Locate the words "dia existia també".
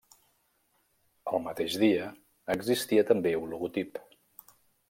1.83-3.37